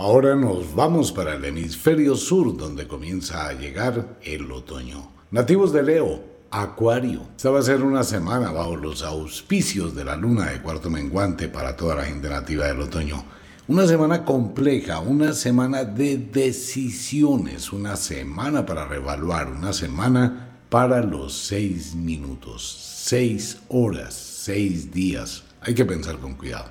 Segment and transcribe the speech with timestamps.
[0.00, 5.10] Ahora nos vamos para el hemisferio sur donde comienza a llegar el otoño.
[5.30, 7.28] Nativos de Leo, Acuario.
[7.36, 11.48] Esta va a ser una semana bajo los auspicios de la luna de cuarto menguante
[11.48, 13.22] para toda la gente nativa del otoño.
[13.68, 21.34] Una semana compleja, una semana de decisiones, una semana para revaluar, una semana para los
[21.34, 25.44] seis minutos, seis horas, seis días.
[25.60, 26.70] Hay que pensar con cuidado.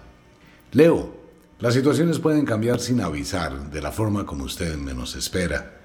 [0.71, 1.18] Leo,
[1.59, 5.77] las situaciones pueden cambiar sin avisar, de la forma como usted menos espera.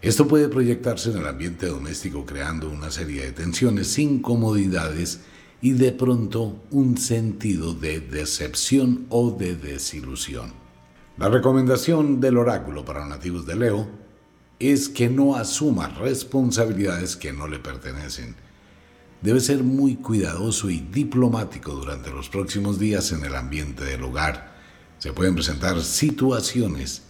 [0.00, 5.20] Esto puede proyectarse en el ambiente doméstico creando una serie de tensiones, incomodidades
[5.60, 10.54] y de pronto un sentido de decepción o de desilusión.
[11.16, 13.88] La recomendación del oráculo para nativos de Leo
[14.58, 18.34] es que no asuma responsabilidades que no le pertenecen.
[19.20, 24.51] Debe ser muy cuidadoso y diplomático durante los próximos días en el ambiente del hogar
[25.02, 27.02] se pueden presentar situaciones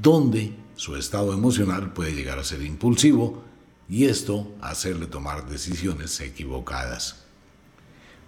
[0.00, 3.44] donde su estado emocional puede llegar a ser impulsivo
[3.86, 7.26] y esto hacerle tomar decisiones equivocadas.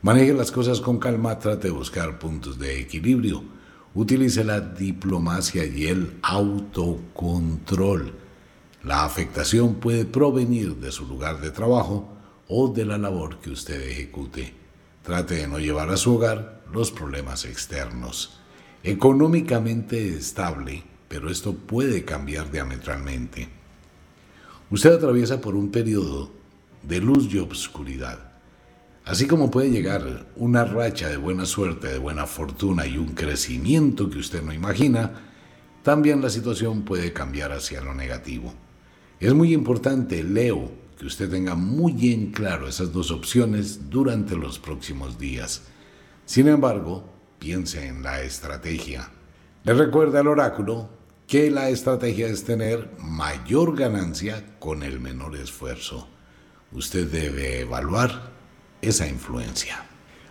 [0.03, 3.43] Maneje las cosas con calma, trate de buscar puntos de equilibrio,
[3.95, 8.13] utilice la diplomacia y el autocontrol.
[8.85, 12.07] La afectación puede provenir de su lugar de trabajo
[12.49, 14.53] o de la labor que usted ejecute.
[15.03, 18.41] Trate de no llevar a su hogar los problemas externos
[18.87, 23.49] económicamente estable, pero esto puede cambiar diametralmente.
[24.71, 26.31] Usted atraviesa por un periodo
[26.85, 28.33] de luz y obscuridad.
[29.05, 34.09] Así como puede llegar una racha de buena suerte, de buena fortuna y un crecimiento
[34.09, 35.33] que usted no imagina,
[35.83, 38.55] también la situación puede cambiar hacia lo negativo.
[39.19, 44.61] Es muy importante, Leo, que usted tenga muy en claro esas dos opciones durante los
[44.61, 45.63] próximos días.
[46.25, 49.11] Sin embargo, piense en la estrategia.
[49.65, 50.89] Le recuerda al oráculo
[51.27, 56.09] que la estrategia es tener mayor ganancia con el menor esfuerzo.
[56.73, 58.31] Usted debe evaluar
[58.81, 59.85] esa influencia.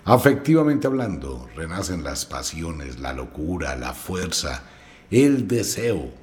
[0.06, 4.64] Afectivamente hablando, renacen las pasiones, la locura, la fuerza,
[5.12, 6.14] el deseo.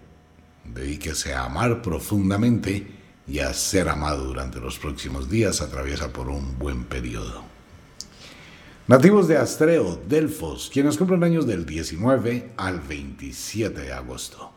[0.65, 2.87] Dedíquese a amar profundamente
[3.26, 7.52] y a ser amado durante los próximos días atraviesa por un buen periodo.
[8.88, 14.50] Nativos de Astreo, Delfos, quienes cumplen años del 19 al 27 de agosto.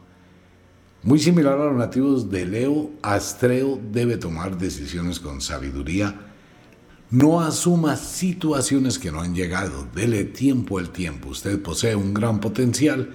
[1.03, 6.15] Muy similar a los nativos de Leo, Astreo debe tomar decisiones con sabiduría.
[7.11, 9.85] No asuma situaciones que no han llegado.
[9.93, 11.29] Dele tiempo al tiempo.
[11.29, 13.13] Usted posee un gran potencial,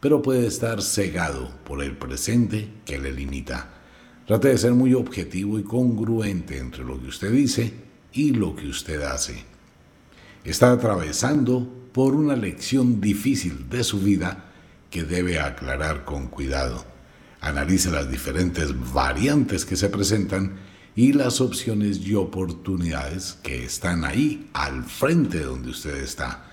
[0.00, 3.74] pero puede estar cegado por el presente que le limita.
[4.26, 7.74] Trate de ser muy objetivo y congruente entre lo que usted dice
[8.14, 9.55] y lo que usted hace
[10.46, 14.44] está atravesando por una lección difícil de su vida
[14.90, 16.84] que debe aclarar con cuidado.
[17.40, 20.54] Analice las diferentes variantes que se presentan
[20.94, 26.44] y las opciones y oportunidades que están ahí al frente donde usted está.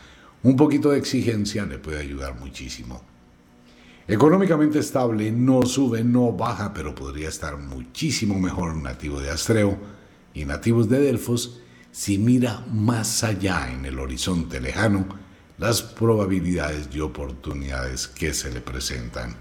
[0.41, 3.03] Un poquito de exigencia le puede ayudar muchísimo.
[4.07, 9.77] Económicamente estable, no sube, no baja, pero podría estar muchísimo mejor nativo de Astreo
[10.33, 11.61] y nativos de Delfos
[11.93, 15.05] si mira más allá en el horizonte lejano
[15.59, 19.35] las probabilidades y oportunidades que se le presentan.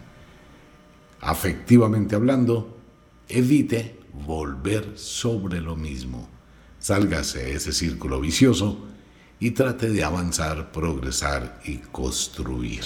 [1.22, 2.76] Afectivamente hablando,
[3.26, 6.28] evite volver sobre lo mismo.
[6.78, 8.86] Sálgase de ese círculo vicioso
[9.40, 12.84] y trate de avanzar, progresar y construir.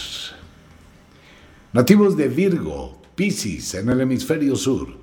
[1.73, 4.97] Nativos de Virgo, Piscis en el hemisferio sur.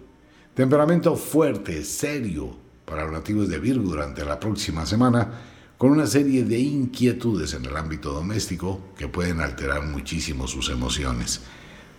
[0.54, 5.32] Temperamento fuerte, serio, para los nativos de Virgo durante la próxima semana
[5.78, 11.42] con una serie de inquietudes en el ámbito doméstico que pueden alterar muchísimo sus emociones.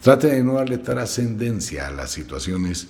[0.01, 2.89] Trate de no darle trascendencia a las situaciones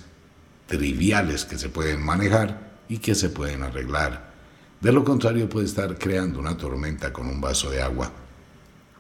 [0.67, 4.33] triviales que se pueden manejar y que se pueden arreglar.
[4.81, 8.13] De lo contrario puede estar creando una tormenta con un vaso de agua.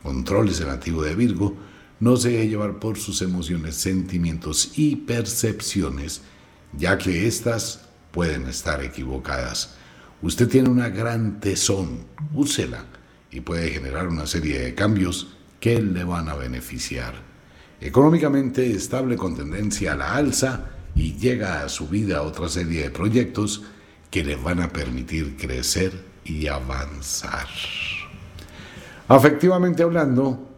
[0.02, 1.56] Controles el nativo de Virgo,
[2.00, 6.22] no se deje llevar por sus emociones, sentimientos y percepciones,
[6.72, 7.83] ya que éstas
[8.14, 9.74] pueden estar equivocadas.
[10.22, 12.84] Usted tiene una gran tesón, úsela
[13.32, 17.12] y puede generar una serie de cambios que le van a beneficiar.
[17.80, 22.90] Económicamente estable con tendencia a la alza y llega a su vida otra serie de
[22.90, 23.64] proyectos
[24.12, 25.92] que le van a permitir crecer
[26.24, 27.48] y avanzar.
[29.08, 30.48] Afectivamente hablando,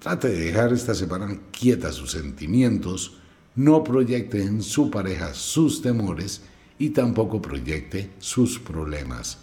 [0.00, 3.18] trate de dejar esta semana quieta sus sentimientos,
[3.54, 6.42] no proyecte en su pareja sus temores
[6.82, 9.38] y tampoco proyecte sus problemas.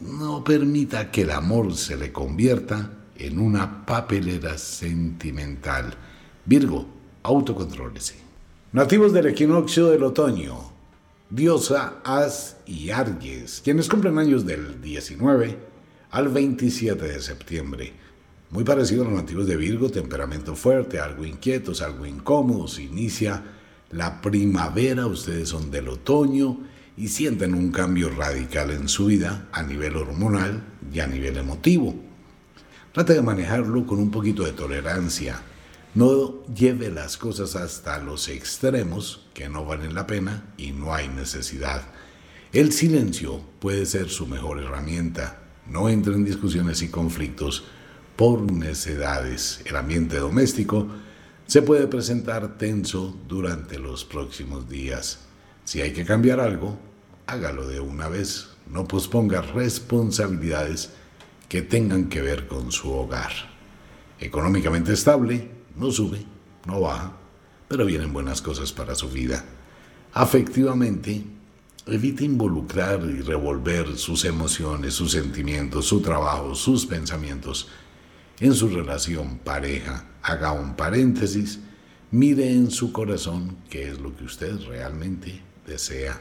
[0.00, 5.92] No permita que el amor se le convierta en una papelera sentimental.
[6.46, 6.86] Virgo,
[7.24, 8.14] autocontrólese.
[8.72, 10.72] Nativos del equinoccio del otoño,
[11.28, 15.58] Diosa, As y Arges, quienes cumplen años del 19
[16.10, 17.92] al 27 de septiembre.
[18.48, 22.78] Muy parecido a los nativos de Virgo, temperamento fuerte, algo inquietos, algo incómodos.
[22.78, 23.42] Inicia
[23.90, 26.58] la primavera, ustedes son del otoño
[26.96, 30.62] y sienten un cambio radical en su vida a nivel hormonal
[30.92, 31.94] y a nivel emotivo.
[32.92, 35.40] Trate de manejarlo con un poquito de tolerancia.
[35.94, 41.08] No lleve las cosas hasta los extremos que no valen la pena y no hay
[41.08, 41.82] necesidad.
[42.52, 45.42] El silencio puede ser su mejor herramienta.
[45.68, 47.64] No entre en discusiones y conflictos
[48.16, 49.60] por necedades.
[49.64, 50.88] El ambiente doméstico
[51.46, 55.20] se puede presentar tenso durante los próximos días.
[55.64, 56.78] Si hay que cambiar algo,
[57.26, 58.48] hágalo de una vez.
[58.68, 60.90] No posponga responsabilidades
[61.48, 63.30] que tengan que ver con su hogar.
[64.18, 66.24] Económicamente estable, no sube,
[66.66, 67.12] no baja,
[67.68, 69.44] pero vienen buenas cosas para su vida.
[70.14, 71.22] Afectivamente,
[71.86, 77.68] evite involucrar y revolver sus emociones, sus sentimientos, su trabajo, sus pensamientos
[78.40, 80.04] en su relación pareja.
[80.22, 81.60] Haga un paréntesis,
[82.10, 86.20] mire en su corazón qué es lo que usted realmente desea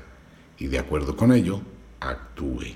[0.57, 1.61] y de acuerdo con ello,
[1.99, 2.75] actúe.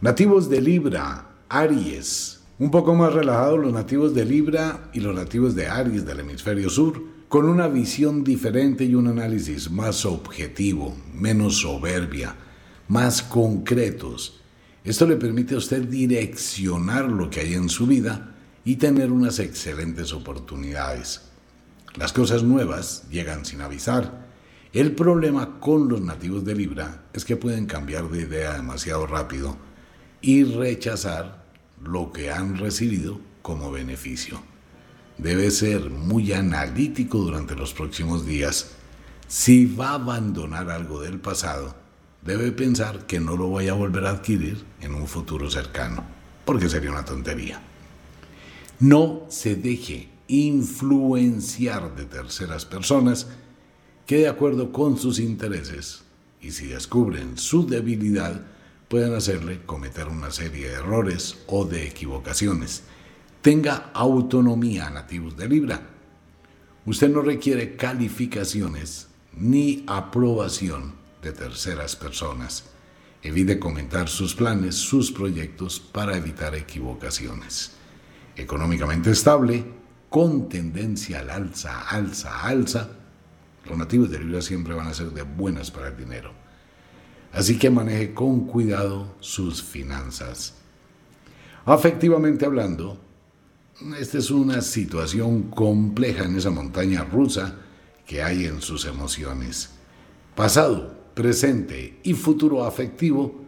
[0.00, 2.40] Nativos de Libra, Aries.
[2.58, 6.68] Un poco más relajados los nativos de Libra y los nativos de Aries del hemisferio
[6.68, 12.34] sur, con una visión diferente y un análisis más objetivo, menos soberbia,
[12.88, 14.40] más concretos.
[14.82, 18.34] Esto le permite a usted direccionar lo que hay en su vida
[18.68, 21.22] y tener unas excelentes oportunidades.
[21.94, 24.28] Las cosas nuevas llegan sin avisar
[24.74, 29.56] el problema con los nativos de Libra es que pueden cambiar de idea demasiado rápido
[30.20, 31.46] y rechazar
[31.82, 34.42] lo que han recibido como beneficio.
[35.16, 38.72] Debe ser muy analítico durante los próximos días.
[39.26, 41.74] Si va a abandonar algo del pasado,
[42.20, 46.04] debe pensar que no lo vaya a volver a adquirir en un futuro cercano,
[46.44, 47.62] porque sería una tontería.
[48.80, 53.26] No se deje influenciar de terceras personas
[54.06, 56.02] que de acuerdo con sus intereses
[56.40, 58.40] y si descubren su debilidad
[58.86, 62.84] pueden hacerle cometer una serie de errores o de equivocaciones.
[63.42, 65.82] Tenga autonomía nativos de Libra.
[66.86, 72.66] Usted no requiere calificaciones ni aprobación de terceras personas.
[73.24, 77.77] Evite comentar sus planes, sus proyectos para evitar equivocaciones.
[78.38, 79.64] Económicamente estable,
[80.08, 82.88] con tendencia al alza, alza, alza,
[83.68, 86.30] los nativos de Libra siempre van a ser de buenas para el dinero.
[87.32, 90.54] Así que maneje con cuidado sus finanzas.
[91.66, 93.00] Afectivamente hablando,
[93.98, 97.56] esta es una situación compleja en esa montaña rusa
[98.06, 99.70] que hay en sus emociones.
[100.36, 103.47] Pasado, presente y futuro afectivo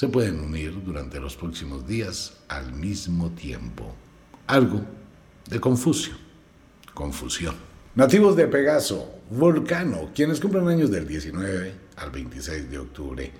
[0.00, 3.94] se pueden unir durante los próximos días al mismo tiempo.
[4.46, 4.80] Algo
[5.46, 6.16] de confusión,
[6.94, 7.54] confusión.
[7.96, 13.30] Nativos de Pegaso, Volcano, quienes cumplen años del 19 al 26 de octubre,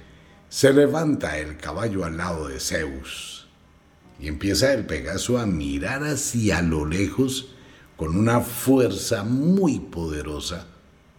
[0.51, 3.49] se levanta el caballo al lado de Zeus
[4.19, 7.55] y empieza el Pegaso a mirar hacia lo lejos
[7.97, 10.67] con una fuerza muy poderosa,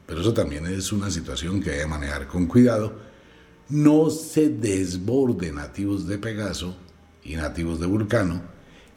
[0.06, 3.10] pero eso también es una situación que debe manejar con cuidado.
[3.72, 6.76] No se desborde nativos de Pegaso
[7.24, 8.42] y nativos de Vulcano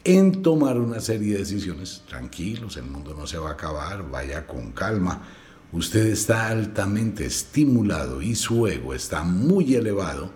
[0.02, 2.02] en tomar una serie de decisiones.
[2.08, 5.28] Tranquilos, el mundo no se va a acabar, vaya con calma.
[5.70, 10.32] Usted está altamente estimulado y su ego está muy elevado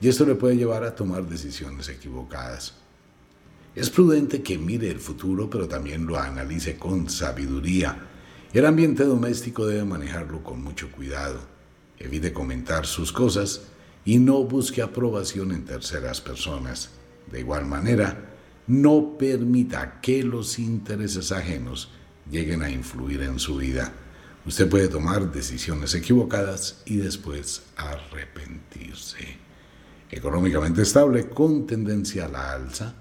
[0.00, 2.74] y esto le puede llevar a tomar decisiones equivocadas.
[3.76, 7.96] Es prudente que mire el futuro, pero también lo analice con sabiduría.
[8.52, 11.38] El ambiente doméstico debe manejarlo con mucho cuidado.
[12.00, 13.62] Evite comentar sus cosas
[14.06, 16.90] y no busque aprobación en terceras personas.
[17.30, 18.36] De igual manera,
[18.68, 21.90] no permita que los intereses ajenos
[22.30, 23.92] lleguen a influir en su vida.
[24.46, 29.38] Usted puede tomar decisiones equivocadas y después arrepentirse.
[30.08, 32.94] Económicamente estable, con tendencia a la alza,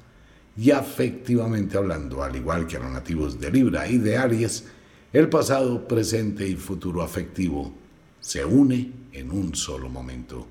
[0.58, 4.66] y afectivamente hablando, al igual que a los nativos de Libra y de Aries,
[5.14, 7.72] el pasado, presente y futuro afectivo
[8.20, 10.48] se une en un solo momento.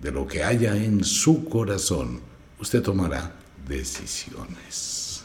[0.00, 2.20] De lo que haya en su corazón,
[2.60, 3.34] usted tomará
[3.66, 5.24] decisiones.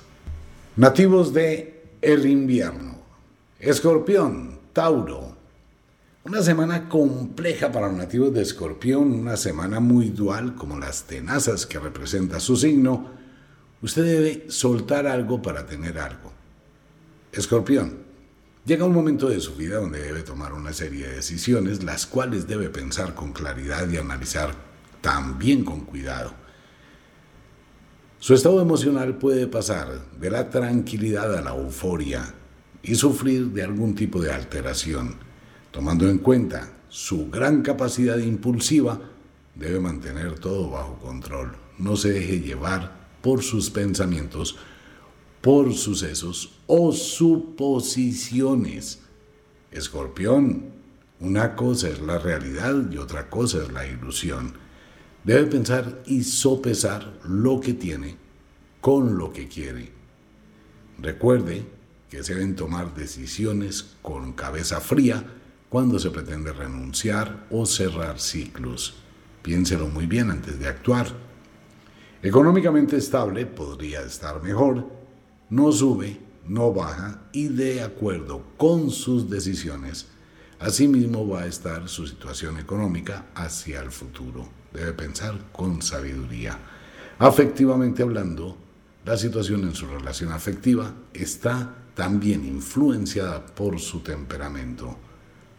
[0.76, 3.00] Nativos de el invierno.
[3.60, 5.36] Escorpión, Tauro.
[6.24, 11.66] Una semana compleja para los nativos de Escorpión, una semana muy dual como las tenazas
[11.66, 13.08] que representa su signo.
[13.82, 16.32] Usted debe soltar algo para tener algo.
[17.32, 18.09] Escorpión,
[18.66, 22.48] Llega un momento de su vida donde debe tomar una serie de decisiones, las cuales
[22.48, 24.54] debe pensar con claridad y analizar
[25.02, 26.34] también con cuidado.
[28.20, 32.34] Su estado emocional puede pasar de la tranquilidad a la euforia
[32.84, 35.16] y sufrir de algún tipo de alteración.
[35.72, 39.00] Tomando en cuenta su gran capacidad impulsiva,
[39.56, 41.56] debe mantener todo bajo control.
[41.78, 44.58] No se deje llevar por sus pensamientos,
[45.42, 49.00] por sucesos o suposiciones.
[49.72, 50.66] Escorpión,
[51.20, 54.54] una cosa es la realidad y otra cosa es la ilusión.
[55.24, 58.18] Debe pensar y sopesar lo que tiene
[58.82, 59.92] con lo que quiere.
[61.00, 61.66] Recuerde
[62.08, 65.26] que se deben tomar decisiones con cabeza fría
[65.70, 68.94] cuando se pretende renunciar o cerrar ciclos.
[69.42, 71.08] Piénselo muy bien antes de actuar.
[72.22, 74.88] Económicamente estable podría estar mejor,
[75.50, 80.08] no sube, no baja y de acuerdo con sus decisiones,
[80.60, 84.50] asimismo va a estar su situación económica hacia el futuro.
[84.74, 86.58] Debe pensar con sabiduría.
[87.20, 88.58] Afectivamente hablando,
[89.06, 94.98] la situación en su relación afectiva está también influenciada por su temperamento.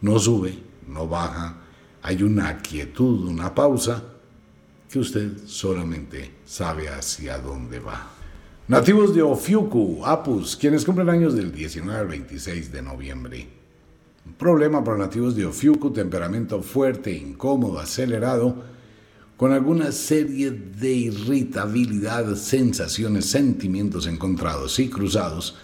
[0.01, 1.57] No sube, no baja,
[2.03, 4.03] hay una quietud, una pausa
[4.91, 8.20] que usted solamente sabe hacia dónde va.
[8.71, 13.49] Nativos de Ofiuku, Apus, quienes cumplen años del 19 al 26 de noviembre.
[14.39, 18.63] Problema para nativos de Ofiuku, temperamento fuerte, incómodo, acelerado,
[19.37, 25.57] con alguna serie de irritabilidad, sensaciones, sentimientos encontrados y cruzados,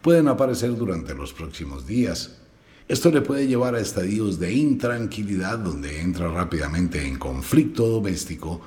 [0.00, 2.38] pueden aparecer durante los próximos días.
[2.86, 8.60] Esto le puede llevar a estadios de intranquilidad donde entra rápidamente en conflicto doméstico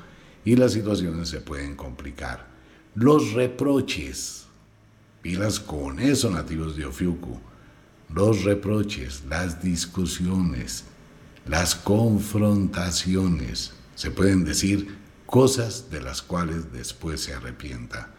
[0.44, 2.55] y las situaciones se pueden complicar.
[2.96, 4.46] Los reproches,
[5.22, 7.38] pilas con eso nativos de Ofiuku,
[8.14, 10.86] los reproches, las discusiones,
[11.46, 18.14] las confrontaciones, se pueden decir cosas de las cuales después se arrepienta.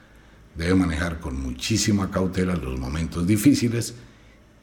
[0.54, 3.95] Debe manejar con muchísima cautela los momentos difíciles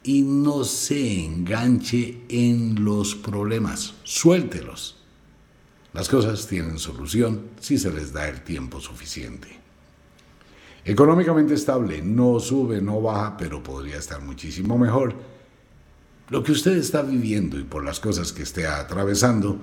[0.04, 5.02] y no se enganche en los problemas, suéltelos.
[5.92, 9.63] Las cosas tienen solución si se les da el tiempo suficiente.
[10.86, 15.14] Económicamente estable, no sube, no baja, pero podría estar muchísimo mejor.
[16.28, 19.58] Lo que usted está viviendo y por las cosas que esté atravesando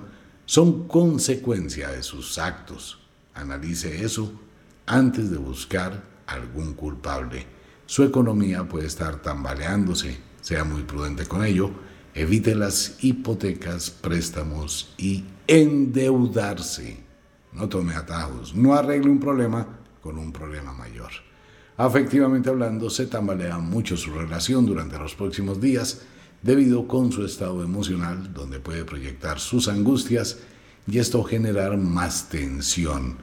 [0.46, 2.98] son consecuencia de sus actos.
[3.34, 4.32] Analice eso
[4.86, 7.46] antes de buscar algún culpable.
[7.86, 11.70] Su economía puede estar tambaleándose, sea muy prudente con ello,
[12.14, 16.98] evite las hipotecas, préstamos y endeudarse.
[17.52, 21.10] No tome atajos, no arregle un problema con un problema mayor.
[21.76, 26.02] Afectivamente hablando, se tambalea mucho su relación durante los próximos días
[26.42, 30.40] debido con su estado emocional, donde puede proyectar sus angustias
[30.86, 33.16] y esto generar más tensión.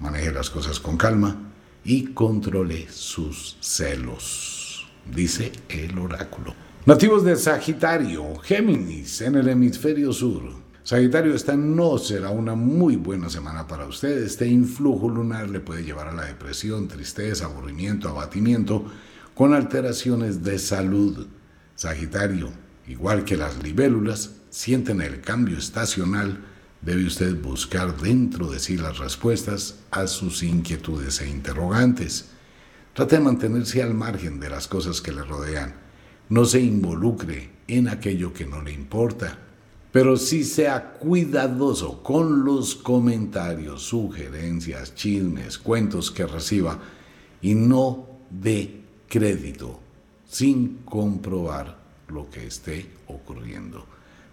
[0.00, 1.36] Maneje las cosas con calma
[1.84, 6.54] y controle sus celos, dice el oráculo.
[6.84, 10.67] Nativos de Sagitario, Géminis, en el hemisferio sur.
[10.88, 14.22] Sagitario, esta no será una muy buena semana para usted.
[14.22, 18.86] Este influjo lunar le puede llevar a la depresión, tristeza, aburrimiento, abatimiento,
[19.34, 21.26] con alteraciones de salud.
[21.74, 22.48] Sagitario,
[22.86, 26.42] igual que las libélulas, sienten el cambio estacional.
[26.80, 32.30] Debe usted buscar dentro de sí las respuestas a sus inquietudes e interrogantes.
[32.94, 35.74] Trate de mantenerse al margen de las cosas que le rodean
[36.30, 39.38] no se involucre en aquello que no le importa,
[39.92, 46.78] pero sí sea cuidadoso con los comentarios, sugerencias, chismes, cuentos que reciba
[47.40, 49.80] y no dé crédito
[50.28, 51.78] sin comprobar
[52.08, 53.86] lo que esté ocurriendo.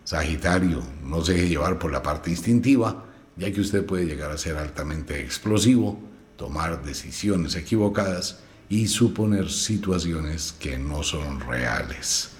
[0.03, 3.05] Sagitario, no se deje llevar por la parte instintiva,
[3.37, 5.97] ya que usted puede llegar a ser altamente explosivo,
[6.35, 12.34] tomar decisiones equivocadas y suponer situaciones que no son reales.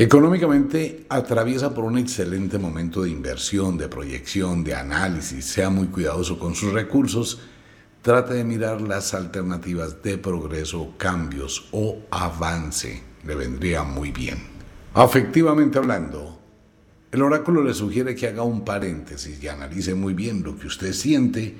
[0.00, 5.44] Económicamente atraviesa por un excelente momento de inversión, de proyección, de análisis.
[5.44, 7.40] Sea muy cuidadoso con sus recursos.
[8.00, 13.02] Trate de mirar las alternativas de progreso, cambios o avance.
[13.24, 14.38] Le vendría muy bien.
[14.94, 16.38] Afectivamente hablando,
[17.10, 20.92] el oráculo le sugiere que haga un paréntesis y analice muy bien lo que usted
[20.92, 21.56] siente,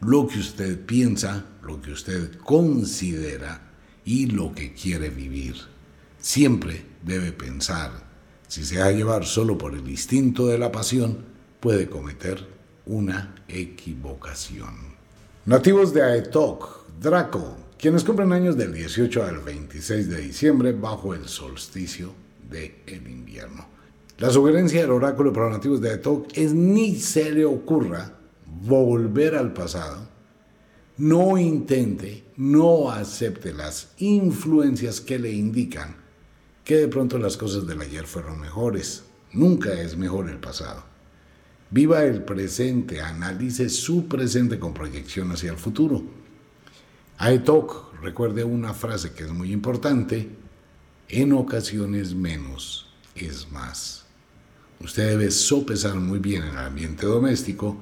[0.00, 3.60] lo que usted piensa, lo que usted considera
[4.06, 5.73] y lo que quiere vivir.
[6.24, 7.90] Siempre debe pensar,
[8.48, 11.18] si se va a llevar solo por el instinto de la pasión,
[11.60, 12.46] puede cometer
[12.86, 14.74] una equivocación.
[15.44, 21.28] Nativos de Aetok, Draco, quienes cumplen años del 18 al 26 de diciembre bajo el
[21.28, 22.14] solsticio
[22.48, 23.66] del invierno.
[24.16, 28.14] La sugerencia del oráculo para los nativos de Atok es ni se le ocurra
[28.62, 30.08] volver al pasado,
[30.96, 36.02] no intente, no acepte las influencias que le indican
[36.64, 39.04] que de pronto las cosas del ayer fueron mejores.
[39.32, 40.82] Nunca es mejor el pasado.
[41.70, 46.02] Viva el presente, analice su presente con proyección hacia el futuro.
[47.18, 50.28] Aetok, recuerde una frase que es muy importante,
[51.08, 54.04] en ocasiones menos es más.
[54.80, 57.76] Usted debe sopesar muy bien en el ambiente doméstico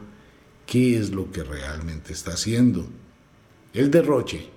[0.67, 2.87] qué es lo que realmente está haciendo.
[3.73, 4.49] El derroche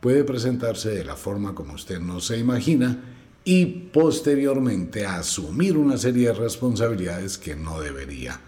[0.00, 2.98] puede presentarse de la forma como usted no se imagina
[3.44, 8.40] y posteriormente asumir una serie de responsabilidades que no debería.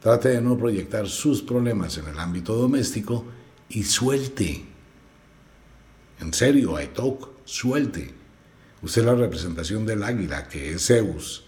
[0.00, 3.24] Trate de no proyectar sus problemas en el ámbito doméstico
[3.68, 4.64] y suelte.
[6.20, 8.10] En serio, Aitok, suelte.
[8.82, 11.44] Usted es la representación del águila, que es Zeus,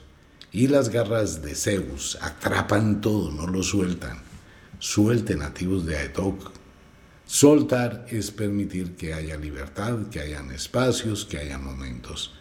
[0.53, 4.19] y las garras de Zeus atrapan todo, no lo sueltan.
[4.79, 6.53] Suelte nativos de Aitok.
[7.27, 12.35] Soltar es permitir que haya libertad, que hayan espacios, que haya momentos.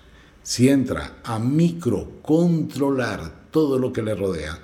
[0.43, 4.59] Si entra a microcontrolar todo lo que le rodea,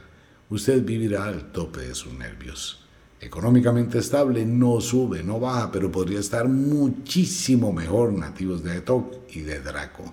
[0.49, 2.85] usted vivirá al tope de sus nervios.
[3.21, 9.39] Económicamente estable, no sube, no baja, pero podría estar muchísimo mejor nativos de Etok y
[9.39, 10.03] de Draco,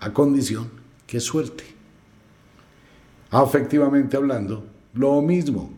[0.00, 0.68] a condición
[1.06, 1.64] que suelte.
[3.30, 5.72] Afectivamente hablando, lo mismo.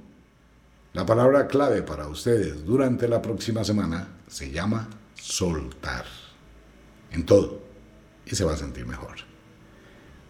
[0.95, 6.07] La palabra clave para ustedes durante la próxima semana se llama soltar.
[7.11, 7.66] En todo.
[8.27, 9.17] Y se va a sentir mejor.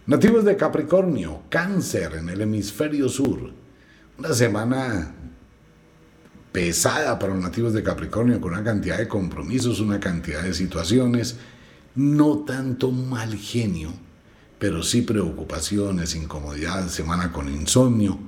[0.06, 3.50] Nativos de Capricornio, cáncer en el hemisferio sur
[4.18, 5.14] una semana
[6.52, 11.36] pesada para los nativos de Capricornio, con una cantidad de compromisos, una cantidad de situaciones,
[11.94, 13.92] no tanto mal genio,
[14.58, 18.18] pero sí preocupaciones, incomodidad, semana con insomnio,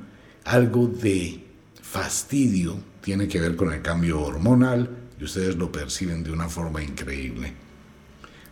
[0.45, 1.45] algo de
[1.81, 6.83] fastidio tiene que ver con el cambio hormonal y ustedes lo perciben de una forma
[6.83, 7.68] increíble.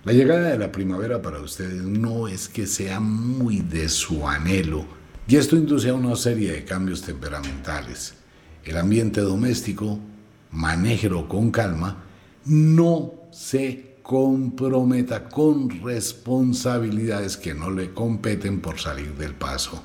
[0.06, 4.84] La llegada de la primavera para ustedes no es que sea muy de su anhelo,
[5.26, 8.14] y esto induce a una serie de cambios temperamentales.
[8.62, 9.98] El ambiente doméstico,
[10.52, 12.04] manéjelo con calma,
[12.44, 19.82] no se comprometa con responsabilidades que no le competen por salir del paso.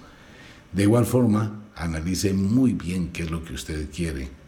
[0.72, 4.41] De igual forma, analice muy bien qué es lo que usted quiere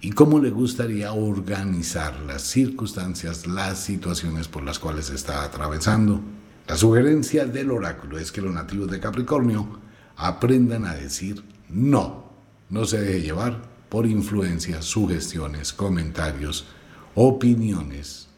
[0.00, 6.20] y cómo le gustaría organizar las circunstancias, las situaciones por las cuales está atravesando.
[6.68, 9.80] La sugerencia del oráculo es que los nativos de Capricornio
[10.16, 12.28] aprendan a decir no.
[12.70, 16.66] No se deje llevar por influencias, sugestiones, comentarios,
[17.14, 18.28] opiniones,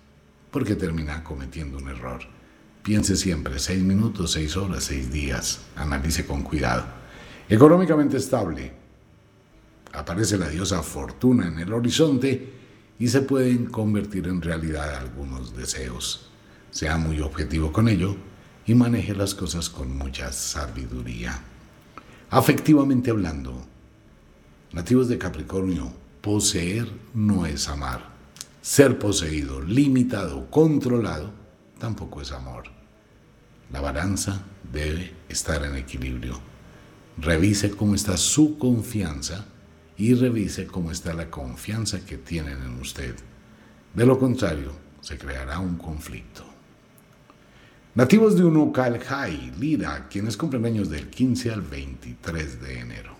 [0.51, 2.20] porque termina cometiendo un error.
[2.83, 5.61] Piense siempre seis minutos, seis horas, seis días.
[5.77, 6.85] Analice con cuidado.
[7.49, 8.80] Económicamente estable.
[9.92, 12.53] Aparece la diosa Fortuna en el horizonte
[12.98, 16.31] y se pueden convertir en realidad algunos deseos.
[16.70, 18.16] Sea muy objetivo con ello
[18.66, 21.40] y maneje las cosas con mucha sabiduría.
[22.31, 23.66] Afectivamente hablando,
[24.72, 28.11] nativos de Capricornio, poseer no es amar.
[28.62, 31.33] Ser poseído, limitado, controlado,
[31.79, 32.64] tampoco es amor.
[33.72, 36.38] La balanza debe estar en equilibrio.
[37.16, 39.46] Revise cómo está su confianza
[40.01, 43.15] y revise cómo está la confianza que tienen en usted.
[43.93, 46.43] De lo contrario, se creará un conflicto.
[47.95, 53.15] Nativos de Unucalhai, Lira, quienes cumplen años del 15 al 23 de enero.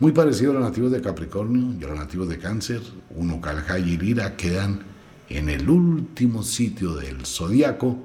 [0.00, 2.80] Muy parecido a los nativos de Capricornio y a los nativos de Cáncer,
[3.14, 4.80] Unucalhai y Lira quedan
[5.28, 7.98] en el último sitio del zodiaco,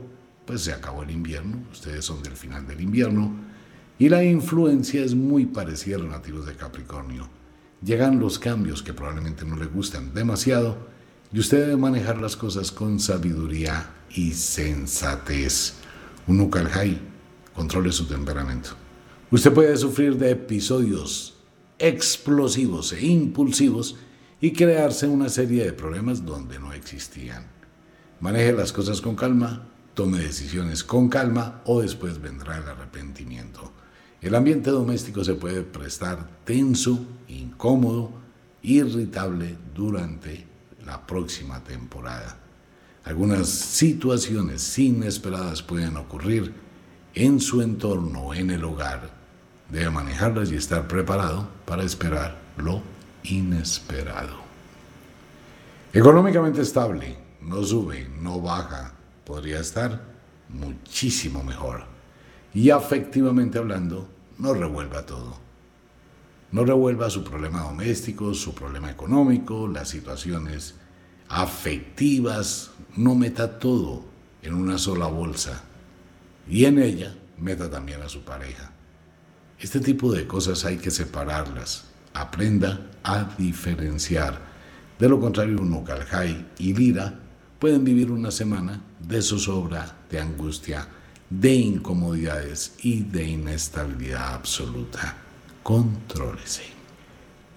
[0.45, 3.33] pues se acabó el invierno, ustedes son del final del invierno,
[3.97, 7.29] y la influencia es muy parecida a los nativos de Capricornio.
[7.81, 10.77] Llegan los cambios que probablemente no les gustan demasiado,
[11.31, 15.73] y usted debe manejar las cosas con sabiduría y sensatez.
[16.25, 16.99] Un Ukalhai
[17.53, 18.71] controle su temperamento.
[19.29, 21.35] Usted puede sufrir de episodios
[21.79, 23.97] explosivos e impulsivos
[24.39, 27.45] y crearse una serie de problemas donde no existían.
[28.19, 33.73] Maneje las cosas con calma, tome decisiones con calma o después vendrá el arrepentimiento.
[34.21, 38.11] El ambiente doméstico se puede prestar tenso, incómodo,
[38.63, 40.45] irritable durante
[40.85, 42.37] la próxima temporada.
[43.03, 46.53] Algunas situaciones inesperadas pueden ocurrir
[47.13, 49.11] en su entorno, en el hogar.
[49.69, 52.81] Debe manejarlas y estar preparado para esperar lo
[53.23, 54.37] inesperado.
[55.93, 58.93] Económicamente estable, no sube, no baja,
[59.25, 60.01] podría estar
[60.49, 61.96] muchísimo mejor.
[62.53, 65.37] Y afectivamente hablando, no revuelva todo.
[66.51, 70.75] No revuelva su problema doméstico, su problema económico, las situaciones
[71.27, 72.71] afectivas.
[72.95, 74.05] No meta todo
[74.41, 75.63] en una sola bolsa.
[76.49, 78.71] Y en ella meta también a su pareja.
[79.59, 81.85] Este tipo de cosas hay que separarlas.
[82.13, 84.39] Aprenda a diferenciar.
[84.97, 87.19] De lo contrario, un Caljay y Lira
[87.59, 90.87] pueden vivir una semana de zozobra, de angustia,
[91.29, 95.17] de incomodidades y de inestabilidad absoluta.
[95.63, 96.63] Contrólese.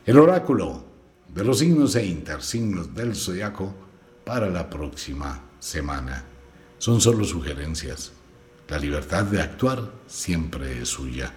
[0.05, 0.85] El oráculo
[1.33, 3.73] de los signos e intersignos del zodiaco
[4.25, 6.25] para la próxima semana
[6.79, 8.13] son solo sugerencias.
[8.69, 11.33] La libertad de actuar siempre es suya.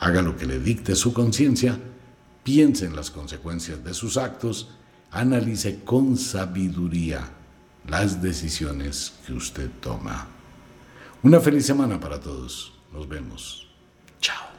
[0.00, 1.78] Haga lo que le dicte su conciencia,
[2.42, 4.70] piense en las consecuencias de sus actos,
[5.10, 7.28] analice con sabiduría
[7.86, 10.39] las decisiones que usted toma.
[11.22, 12.72] Una feliz semana para todos.
[12.92, 13.68] Nos vemos.
[14.20, 14.49] Chao.